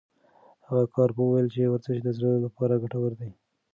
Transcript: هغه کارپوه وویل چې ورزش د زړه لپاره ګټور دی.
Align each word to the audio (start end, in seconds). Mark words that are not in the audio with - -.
هغه 0.67 0.83
کارپوه 0.95 1.25
وویل 1.27 1.47
چې 1.53 1.61
ورزش 1.71 1.97
د 2.03 2.09
زړه 2.17 2.31
لپاره 2.45 2.81
ګټور 2.83 3.11
دی. 3.19 3.29